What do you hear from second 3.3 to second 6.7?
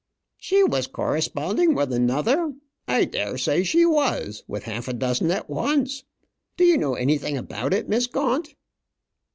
say she was; with half a dozen at once. Do